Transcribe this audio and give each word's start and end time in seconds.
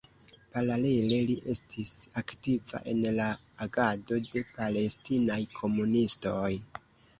Paralele 0.53 1.19
li 1.31 1.35
estis 1.53 1.91
aktiva 2.21 2.81
en 2.95 3.05
la 3.19 3.29
agado 3.67 4.21
de 4.33 4.45
palestinaj 4.57 5.41
komunistoj. 5.63 6.53